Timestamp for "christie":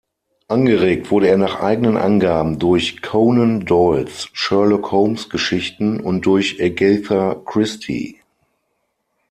7.45-8.17